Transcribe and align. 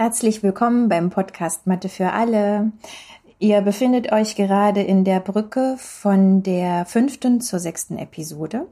Herzlich 0.00 0.42
willkommen 0.42 0.88
beim 0.88 1.10
Podcast 1.10 1.66
Mathe 1.66 1.90
für 1.90 2.12
alle. 2.12 2.72
Ihr 3.38 3.60
befindet 3.60 4.12
euch 4.12 4.34
gerade 4.34 4.80
in 4.80 5.04
der 5.04 5.20
Brücke 5.20 5.76
von 5.76 6.42
der 6.42 6.86
fünften 6.86 7.42
zur 7.42 7.58
sechsten 7.58 7.98
Episode. 7.98 8.66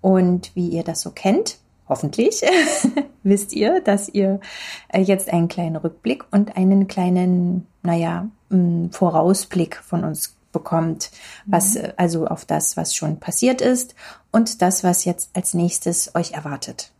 Und 0.00 0.54
wie 0.54 0.68
ihr 0.68 0.84
das 0.84 1.00
so 1.00 1.10
kennt, 1.10 1.58
hoffentlich, 1.88 2.42
wisst 3.24 3.52
ihr, 3.52 3.80
dass 3.80 4.08
ihr 4.08 4.38
äh, 4.90 5.00
jetzt 5.00 5.28
einen 5.28 5.48
kleinen 5.48 5.74
Rückblick 5.74 6.24
und 6.30 6.56
einen 6.56 6.86
kleinen, 6.86 7.66
naja, 7.82 8.28
Vorausblick 8.92 9.78
von 9.78 10.04
uns 10.04 10.36
bekommt, 10.52 11.10
was 11.46 11.74
mhm. 11.74 11.94
also 11.96 12.28
auf 12.28 12.44
das, 12.44 12.76
was 12.76 12.94
schon 12.94 13.18
passiert 13.18 13.60
ist 13.60 13.96
und 14.30 14.62
das, 14.62 14.84
was 14.84 15.04
jetzt 15.04 15.30
als 15.34 15.52
nächstes 15.52 16.14
euch 16.14 16.30
erwartet. 16.30 16.92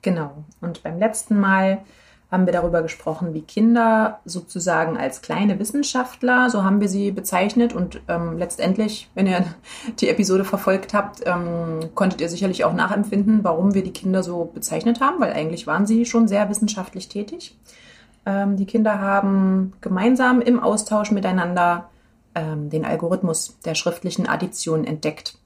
Genau. 0.00 0.44
Und 0.62 0.82
beim 0.82 0.98
letzten 0.98 1.38
Mal 1.38 1.82
haben 2.30 2.46
wir 2.46 2.52
darüber 2.52 2.82
gesprochen, 2.82 3.34
wie 3.34 3.42
Kinder 3.42 4.20
sozusagen 4.24 4.96
als 4.96 5.20
kleine 5.20 5.58
Wissenschaftler, 5.58 6.48
so 6.48 6.62
haben 6.62 6.80
wir 6.80 6.88
sie 6.88 7.10
bezeichnet. 7.10 7.72
Und 7.72 8.00
ähm, 8.08 8.38
letztendlich, 8.38 9.10
wenn 9.14 9.26
ihr 9.26 9.44
die 10.00 10.08
Episode 10.08 10.44
verfolgt 10.44 10.94
habt, 10.94 11.22
ähm, 11.26 11.90
konntet 11.94 12.20
ihr 12.20 12.28
sicherlich 12.28 12.64
auch 12.64 12.72
nachempfinden, 12.72 13.42
warum 13.42 13.74
wir 13.74 13.82
die 13.82 13.92
Kinder 13.92 14.22
so 14.22 14.50
bezeichnet 14.54 15.00
haben, 15.00 15.20
weil 15.20 15.32
eigentlich 15.32 15.66
waren 15.66 15.86
sie 15.86 16.04
schon 16.04 16.28
sehr 16.28 16.48
wissenschaftlich 16.48 17.08
tätig. 17.08 17.58
Ähm, 18.26 18.56
die 18.56 18.66
Kinder 18.66 19.00
haben 19.00 19.72
gemeinsam 19.80 20.40
im 20.40 20.60
Austausch 20.60 21.10
miteinander 21.10 21.90
ähm, 22.36 22.70
den 22.70 22.84
Algorithmus 22.84 23.58
der 23.64 23.74
schriftlichen 23.74 24.28
Addition 24.28 24.84
entdeckt. 24.84 25.36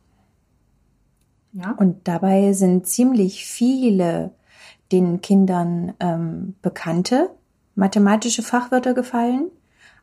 Ja. 1.52 1.74
Und 1.78 2.08
dabei 2.08 2.52
sind 2.52 2.86
ziemlich 2.86 3.46
viele 3.46 4.32
den 4.94 5.20
Kindern 5.20 5.94
ähm, 5.98 6.54
bekannte 6.62 7.30
mathematische 7.74 8.42
Fachwörter 8.42 8.94
gefallen, 8.94 9.50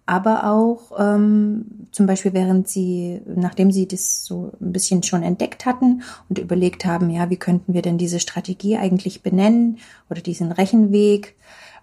aber 0.05 0.51
auch 0.51 0.91
ähm, 0.99 1.87
zum 1.91 2.05
Beispiel 2.05 2.33
während 2.33 2.67
sie, 2.67 3.21
nachdem 3.25 3.71
sie 3.71 3.87
das 3.87 4.25
so 4.25 4.51
ein 4.59 4.73
bisschen 4.73 5.03
schon 5.03 5.23
entdeckt 5.23 5.65
hatten 5.65 6.03
und 6.27 6.37
überlegt 6.37 6.83
haben, 6.83 7.09
ja, 7.09 7.29
wie 7.29 7.37
könnten 7.37 7.73
wir 7.73 7.81
denn 7.81 7.97
diese 7.97 8.19
Strategie 8.19 8.75
eigentlich 8.75 9.23
benennen 9.23 9.77
oder 10.09 10.19
diesen 10.19 10.51
Rechenweg 10.51 11.37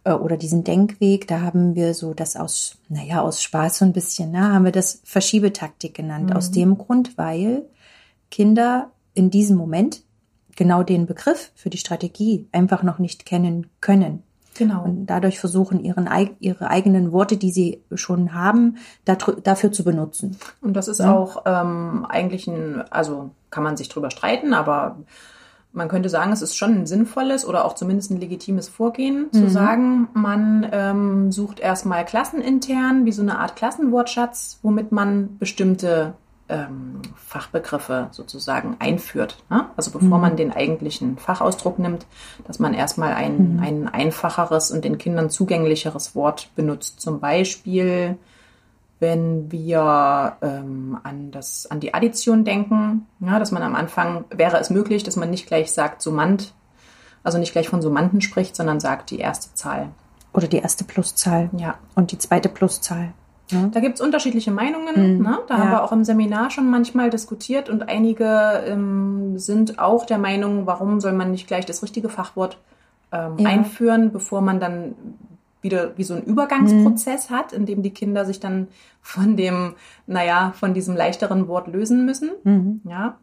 äh, 0.05 0.13
oder 0.13 0.37
diesen 0.37 0.63
Denkweg, 0.63 1.27
da 1.27 1.41
haben 1.41 1.75
wir 1.75 1.95
so 1.95 2.13
das 2.13 2.37
aus, 2.37 2.77
naja, 2.91 3.23
aus 3.23 3.43
Spaß 3.43 3.79
so 3.79 3.87
ein 3.87 3.95
bisschen, 3.95 4.33
ne, 4.33 4.53
haben 4.53 4.67
wir 4.67 4.73
das 4.73 5.01
Verschiebetaktik 5.05 5.95
genannt. 5.95 6.31
Mhm. 6.31 6.37
Aus 6.37 6.51
dem 6.51 6.77
Grund, 6.77 7.17
weil 7.17 7.63
Kinder 8.31 8.91
in 9.15 9.31
diesem 9.31 9.57
Moment 9.57 10.03
genau 10.59 10.83
den 10.83 11.07
Begriff 11.07 11.53
für 11.55 11.71
die 11.71 11.79
Strategie 11.79 12.49
einfach 12.53 12.83
noch 12.83 12.99
nicht 12.99 13.25
kennen 13.25 13.69
können. 13.81 14.25
Genau. 14.57 14.83
Und 14.83 15.07
dadurch 15.07 15.39
versuchen, 15.39 15.79
ihren, 15.85 16.09
ihre 16.41 16.69
eigenen 16.69 17.13
Worte, 17.13 17.37
die 17.37 17.53
sie 17.53 17.81
schon 17.95 18.35
haben, 18.35 18.77
dafür 19.05 19.71
zu 19.71 19.85
benutzen. 19.85 20.37
Und 20.61 20.75
das 20.75 20.89
ist 20.89 20.99
ja. 20.99 21.15
auch 21.15 21.45
ähm, 21.47 22.05
eigentlich 22.09 22.49
ein, 22.49 22.83
also 22.91 23.31
kann 23.51 23.63
man 23.63 23.77
sich 23.77 23.89
drüber 23.89 24.11
streiten, 24.11 24.53
aber 24.53 24.97
man 25.73 25.87
könnte 25.87 26.09
sagen, 26.09 26.33
es 26.33 26.43
ist 26.43 26.57
schon 26.57 26.75
ein 26.75 26.87
sinnvolles 26.87 27.47
oder 27.47 27.65
auch 27.65 27.75
zumindest 27.75 28.11
ein 28.11 28.19
legitimes 28.19 28.69
Vorgehen, 28.69 29.29
mhm. 29.31 29.33
zu 29.33 29.49
sagen, 29.49 30.09
man 30.13 30.67
ähm, 30.73 31.31
sucht 31.31 31.61
erstmal 31.61 32.05
klassenintern, 32.05 33.05
wie 33.05 33.13
so 33.13 33.23
eine 33.23 33.39
Art 33.39 33.55
Klassenwortschatz, 33.55 34.59
womit 34.63 34.91
man 34.91 35.39
bestimmte 35.39 36.15
ähm, 36.49 37.03
Fachbegriffe 37.17 38.09
sozusagen 38.11 38.77
einführt. 38.79 39.37
Ne? 39.51 39.67
Also 39.77 39.91
bevor 39.91 40.19
mhm. 40.19 40.23
man 40.23 40.37
den 40.37 40.53
eigentlichen 40.53 41.19
Fachausdruck 41.19 41.79
nimmt, 41.79 42.07
dass 42.47 42.59
man 42.59 42.75
erstmal 42.75 43.13
ein, 43.15 43.55
mhm. 43.55 43.63
ein 43.63 43.89
einfacheres 43.89 44.71
und 44.71 44.85
den 44.85 44.99
Kindern 44.99 45.31
zugänglicheres 45.31 46.15
Wort 46.15 46.51
benutzt. 46.55 47.01
Zum 47.01 47.21
Beispiel, 47.21 48.17
wenn 49.01 49.53
wir 49.53 50.37
ähm, 50.43 50.99
an, 51.03 51.31
das, 51.31 51.67
an 51.71 51.81
die 51.81 51.95
Addition 51.95 52.45
denken, 52.45 53.07
ja, 53.21 53.39
dass 53.39 53.53
man 53.53 53.63
am 53.63 53.75
Anfang, 53.75 54.25
wäre 54.31 54.59
es 54.59 54.71
möglich, 54.71 55.03
dass 55.03 55.17
man 55.17 55.31
nicht 55.31 55.47
gleich 55.47 55.73
sagt 55.73 56.03
Summand, 56.03 56.55
also 57.23 57.39
nicht 57.39 57.53
gleich 57.53 57.69
von 57.69 57.83
Summanden 57.83 58.21
spricht, 58.21 58.57
sondern 58.57 58.81
sagt 58.81 59.11
die 59.11 59.19
erste 59.19 59.55
Zahl. 59.55 59.91
Oder 60.33 60.47
die 60.47 60.59
erste 60.59 60.85
Pluszahl. 60.85 61.51
Ja. 61.57 61.77
Und 61.95 62.13
die 62.13 62.19
zweite 62.19 62.49
Pluszahl. 62.49 63.13
Ja. 63.51 63.69
Da 63.73 63.81
es 63.81 64.01
unterschiedliche 64.01 64.51
Meinungen. 64.51 65.17
Mhm. 65.17 65.23
Ne? 65.23 65.39
Da 65.47 65.55
ja. 65.55 65.61
haben 65.61 65.71
wir 65.71 65.85
auch 65.85 65.93
im 65.93 66.05
Seminar 66.05 66.51
schon 66.51 66.71
manchmal 66.71 67.11
diskutiert 67.11 67.69
und 67.69 67.89
einige 67.89 68.63
ähm, 68.67 69.39
sind 69.39 69.79
auch 69.79 70.05
der 70.07 70.19
Meinung, 70.19 70.67
warum 70.67 71.01
soll 71.01 71.13
man 71.13 71.31
nicht 71.31 71.47
gleich 71.47 71.65
das 71.65 71.83
richtige 71.83 72.09
Fachwort 72.09 72.59
ähm, 73.13 73.39
ja. 73.39 73.49
einführen, 73.49 74.13
bevor 74.13 74.41
man 74.41 74.61
dann 74.61 74.95
wieder 75.61 75.97
wie 75.97 76.05
so 76.05 76.15
einen 76.15 76.25
Übergangsprozess 76.25 77.31
mhm. 77.31 77.35
hat, 77.35 77.53
in 77.53 77.67
dem 77.67 77.83
die 77.83 77.91
Kinder 77.91 78.25
sich 78.25 78.39
dann 78.39 78.69
von 79.01 79.37
dem, 79.37 79.75
naja, 80.07 80.53
von 80.57 80.75
diesem 80.75 80.95
leichteren 80.95 81.49
Wort 81.49 81.69
lösen 81.69 82.05
müssen. 82.05 82.31
Mhm. 82.45 82.81
Ja. 82.85 83.19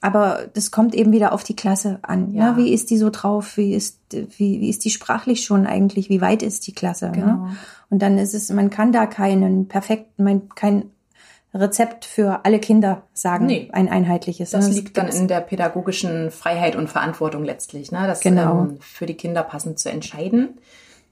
Aber 0.00 0.48
das 0.54 0.70
kommt 0.70 0.94
eben 0.94 1.12
wieder 1.12 1.32
auf 1.32 1.44
die 1.44 1.56
Klasse 1.56 1.98
an. 2.02 2.32
Ja. 2.32 2.52
Ne? 2.52 2.56
Wie 2.56 2.72
ist 2.72 2.90
die 2.90 2.96
so 2.96 3.10
drauf? 3.10 3.56
Wie 3.56 3.74
ist, 3.74 3.98
wie, 4.10 4.60
wie 4.60 4.70
ist 4.70 4.84
die 4.84 4.90
sprachlich 4.90 5.44
schon 5.44 5.66
eigentlich? 5.66 6.08
Wie 6.08 6.20
weit 6.20 6.42
ist 6.42 6.66
die 6.66 6.72
Klasse? 6.72 7.06
Ne? 7.06 7.12
Genau. 7.12 7.26
Ne? 7.26 7.56
Und 7.90 8.00
dann 8.00 8.18
ist 8.18 8.34
es, 8.34 8.50
man 8.50 8.70
kann 8.70 8.92
da 8.92 9.06
keinen 9.06 9.68
perfekten, 9.68 10.48
kein 10.54 10.84
Rezept 11.52 12.04
für 12.04 12.44
alle 12.44 12.60
Kinder 12.60 13.02
sagen, 13.12 13.46
nee, 13.46 13.68
ein 13.72 13.88
einheitliches. 13.88 14.50
Das, 14.50 14.66
das 14.66 14.74
liegt 14.74 14.96
dann 14.96 15.08
in 15.08 15.26
der 15.26 15.40
pädagogischen 15.40 16.30
Freiheit 16.30 16.76
und 16.76 16.88
Verantwortung 16.88 17.44
letztlich, 17.44 17.90
ne? 17.90 18.06
das 18.06 18.20
genau. 18.20 18.62
ähm, 18.62 18.78
für 18.80 19.06
die 19.06 19.16
Kinder 19.16 19.42
passend 19.42 19.80
zu 19.80 19.90
entscheiden. 19.90 20.58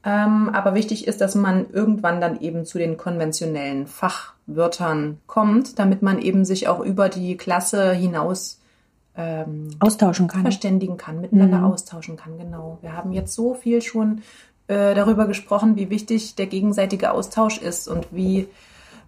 Ähm, 0.05 0.49
aber 0.53 0.75
wichtig 0.75 1.07
ist, 1.07 1.19
dass 1.19 1.35
man 1.35 1.69
irgendwann 1.71 2.21
dann 2.21 2.39
eben 2.39 2.63
zu 2.65 2.77
den 2.77 2.95
konventionellen 2.95 3.85
Fachwörtern 3.85 5.17
kommt, 5.27 5.77
damit 5.77 6.01
man 6.01 6.19
eben 6.19 6.45
sich 6.45 6.69
auch 6.69 6.79
über 6.79 7.09
die 7.09 7.35
Klasse 7.35 7.91
hinaus 7.91 8.58
ähm, 9.19 9.71
austauschen 9.79 10.27
kann. 10.27 10.43
Verständigen 10.43 10.95
kann, 10.95 11.19
miteinander 11.19 11.59
mhm. 11.59 11.65
austauschen 11.65 12.15
kann, 12.15 12.37
genau. 12.37 12.77
Wir 12.81 12.95
haben 12.95 13.11
jetzt 13.11 13.35
so 13.35 13.53
viel 13.53 13.81
schon 13.81 14.21
äh, 14.67 14.95
darüber 14.95 15.27
gesprochen, 15.27 15.75
wie 15.75 15.89
wichtig 15.89 16.35
der 16.35 16.47
gegenseitige 16.47 17.11
Austausch 17.11 17.57
ist 17.57 17.89
und 17.89 18.07
wie 18.11 18.47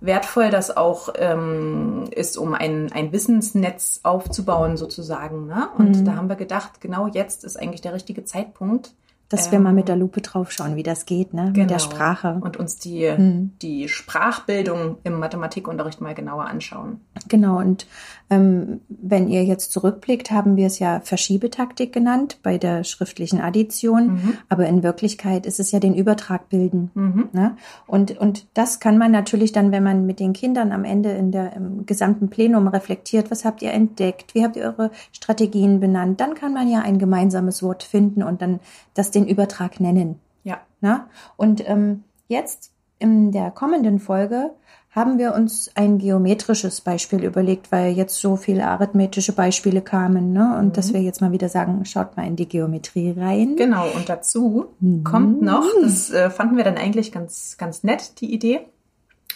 wertvoll 0.01 0.49
das 0.49 0.75
auch 0.75 1.09
ähm, 1.15 2.05
ist, 2.11 2.37
um 2.37 2.53
ein, 2.53 2.91
ein 2.91 3.13
Wissensnetz 3.13 4.01
aufzubauen 4.03 4.75
sozusagen. 4.75 5.45
Ne? 5.45 5.69
Und 5.77 5.99
mhm. 5.99 6.05
da 6.05 6.15
haben 6.15 6.27
wir 6.27 6.35
gedacht, 6.35 6.81
genau 6.81 7.07
jetzt 7.07 7.45
ist 7.45 7.57
eigentlich 7.57 7.81
der 7.81 7.93
richtige 7.93 8.25
Zeitpunkt, 8.25 8.93
dass 9.31 9.47
ähm, 9.47 9.51
wir 9.53 9.59
mal 9.59 9.73
mit 9.73 9.87
der 9.87 9.95
Lupe 9.95 10.21
draufschauen, 10.21 10.75
wie 10.75 10.83
das 10.83 11.05
geht, 11.05 11.33
ne? 11.33 11.51
Genau. 11.53 11.63
Mit 11.63 11.69
der 11.69 11.77
genau. 11.77 11.79
Sprache. 11.79 12.39
Und 12.41 12.57
uns 12.57 12.77
die, 12.77 13.07
hm. 13.07 13.51
die 13.61 13.87
Sprachbildung 13.87 14.97
im 15.03 15.19
Mathematikunterricht 15.19 16.01
mal 16.01 16.13
genauer 16.13 16.45
anschauen. 16.45 17.01
Genau, 17.27 17.59
und 17.59 17.87
ähm, 18.31 18.79
wenn 18.87 19.27
ihr 19.27 19.43
jetzt 19.43 19.73
zurückblickt, 19.73 20.31
haben 20.31 20.55
wir 20.55 20.67
es 20.67 20.79
ja 20.79 21.01
Verschiebetaktik 21.01 21.91
genannt 21.91 22.39
bei 22.43 22.57
der 22.57 22.85
schriftlichen 22.85 23.41
Addition, 23.41 24.13
mhm. 24.13 24.37
aber 24.47 24.67
in 24.67 24.83
Wirklichkeit 24.83 25.45
ist 25.45 25.59
es 25.59 25.71
ja 25.71 25.79
den 25.79 25.93
Übertrag 25.93 26.47
bilden. 26.47 26.91
Mhm. 26.93 27.29
Ne? 27.33 27.57
Und, 27.87 28.17
und 28.17 28.47
das 28.53 28.79
kann 28.79 28.97
man 28.97 29.11
natürlich 29.11 29.51
dann, 29.51 29.73
wenn 29.73 29.83
man 29.83 30.05
mit 30.05 30.21
den 30.21 30.31
Kindern 30.31 30.71
am 30.71 30.85
Ende 30.85 31.11
in 31.11 31.33
der 31.33 31.53
im 31.57 31.85
gesamten 31.85 32.29
Plenum 32.29 32.69
reflektiert, 32.69 33.31
was 33.31 33.43
habt 33.43 33.61
ihr 33.61 33.73
entdeckt, 33.73 34.33
wie 34.33 34.45
habt 34.45 34.55
ihr 34.55 34.63
eure 34.63 34.91
Strategien 35.11 35.81
benannt, 35.81 36.21
dann 36.21 36.33
kann 36.33 36.53
man 36.53 36.69
ja 36.69 36.79
ein 36.79 36.99
gemeinsames 36.99 37.61
Wort 37.61 37.83
finden 37.83 38.23
und 38.23 38.41
dann 38.41 38.61
das 38.93 39.11
den 39.11 39.20
den 39.23 39.27
Übertrag 39.27 39.79
nennen. 39.79 40.19
Ja. 40.43 40.61
Na? 40.81 41.07
Und 41.37 41.67
ähm, 41.67 42.03
jetzt 42.27 42.71
in 42.99 43.31
der 43.31 43.51
kommenden 43.51 43.99
Folge 43.99 44.51
haben 44.91 45.17
wir 45.17 45.33
uns 45.33 45.71
ein 45.75 45.99
geometrisches 45.99 46.81
Beispiel 46.81 47.23
überlegt, 47.23 47.71
weil 47.71 47.93
jetzt 47.93 48.19
so 48.19 48.35
viele 48.35 48.67
arithmetische 48.67 49.31
Beispiele 49.31 49.81
kamen, 49.81 50.33
ne? 50.33 50.57
Und 50.59 50.67
mhm. 50.67 50.73
dass 50.73 50.93
wir 50.93 51.01
jetzt 51.01 51.21
mal 51.21 51.31
wieder 51.31 51.47
sagen, 51.47 51.85
schaut 51.85 52.17
mal 52.17 52.27
in 52.27 52.35
die 52.35 52.47
Geometrie 52.47 53.15
rein. 53.17 53.55
Genau, 53.55 53.85
und 53.95 54.09
dazu 54.09 54.65
mhm. 54.81 55.05
kommt 55.05 55.41
noch, 55.41 55.65
das 55.81 56.11
äh, 56.11 56.29
fanden 56.29 56.57
wir 56.57 56.65
dann 56.65 56.77
eigentlich 56.77 57.13
ganz, 57.13 57.55
ganz 57.57 57.83
nett, 57.83 58.19
die 58.19 58.33
Idee, 58.33 58.65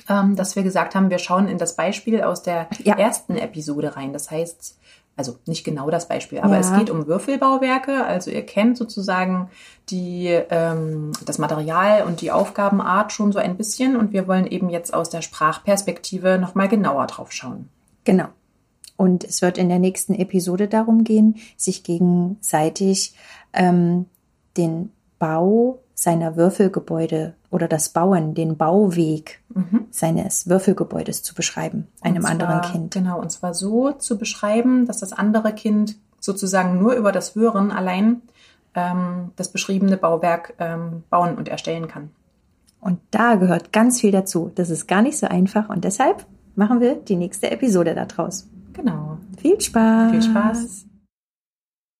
ähm, 0.09 0.35
dass 0.35 0.55
wir 0.55 0.63
gesagt 0.63 0.95
haben, 0.95 1.09
wir 1.09 1.19
schauen 1.19 1.47
in 1.47 1.57
das 1.57 1.75
Beispiel 1.75 2.21
aus 2.21 2.43
der 2.43 2.67
ja. 2.83 2.97
ersten 2.97 3.37
Episode 3.37 3.95
rein. 3.95 4.13
Das 4.13 4.31
heißt, 4.31 4.77
also 5.17 5.37
nicht 5.45 5.63
genau 5.63 5.89
das 5.89 6.07
Beispiel, 6.07 6.39
aber 6.39 6.55
ja. 6.55 6.59
es 6.59 6.73
geht 6.73 6.89
um 6.89 7.07
Würfelbauwerke. 7.07 8.05
Also 8.05 8.31
ihr 8.31 8.45
kennt 8.45 8.77
sozusagen 8.77 9.49
die, 9.89 10.27
ähm, 10.49 11.13
das 11.25 11.37
Material 11.37 12.03
und 12.03 12.21
die 12.21 12.31
Aufgabenart 12.31 13.13
schon 13.13 13.31
so 13.31 13.39
ein 13.39 13.55
bisschen 13.55 13.95
und 13.95 14.11
wir 14.11 14.27
wollen 14.27 14.45
eben 14.45 14.69
jetzt 14.69 14.93
aus 14.93 15.09
der 15.09 15.21
Sprachperspektive 15.21 16.37
nochmal 16.37 16.67
genauer 16.67 17.07
drauf 17.07 17.31
schauen. 17.31 17.69
Genau. 18.03 18.27
Und 18.97 19.23
es 19.23 19.41
wird 19.41 19.57
in 19.57 19.69
der 19.69 19.79
nächsten 19.79 20.13
Episode 20.13 20.67
darum 20.67 21.03
gehen, 21.03 21.35
sich 21.57 21.83
gegenseitig 21.83 23.13
ähm, 23.53 24.05
den 24.57 24.91
Bau 25.19 25.79
seiner 26.05 26.35
Würfelgebäude 26.35 27.33
oder 27.49 27.67
das 27.67 27.89
Bauen, 27.89 28.35
den 28.35 28.57
Bauweg 28.57 29.41
mhm. 29.49 29.87
seines 29.89 30.47
Würfelgebäudes 30.47 31.23
zu 31.23 31.33
beschreiben, 31.33 31.87
einem 31.99 32.21
zwar, 32.21 32.31
anderen 32.31 32.61
Kind. 32.61 32.93
Genau, 32.93 33.19
und 33.19 33.31
zwar 33.31 33.55
so 33.55 33.91
zu 33.91 34.19
beschreiben, 34.19 34.85
dass 34.85 34.99
das 34.99 35.13
andere 35.13 35.51
Kind 35.51 35.95
sozusagen 36.19 36.77
nur 36.77 36.93
über 36.93 37.11
das 37.11 37.33
Hören 37.33 37.71
allein 37.71 38.21
ähm, 38.75 39.31
das 39.35 39.51
beschriebene 39.51 39.97
Bauwerk 39.97 40.53
ähm, 40.59 41.01
bauen 41.09 41.37
und 41.37 41.49
erstellen 41.49 41.87
kann. 41.87 42.11
Und 42.79 42.99
da 43.09 43.33
gehört 43.33 43.73
ganz 43.73 43.99
viel 43.99 44.11
dazu. 44.11 44.51
Das 44.53 44.69
ist 44.69 44.85
gar 44.87 45.01
nicht 45.01 45.17
so 45.17 45.25
einfach 45.25 45.69
und 45.69 45.85
deshalb 45.85 46.27
machen 46.53 46.81
wir 46.81 46.93
die 46.97 47.15
nächste 47.15 47.49
Episode 47.49 47.95
daraus. 47.95 48.47
Genau. 48.73 49.17
Viel 49.39 49.59
Spaß. 49.59 50.11
Viel 50.11 50.21
Spaß. 50.21 50.85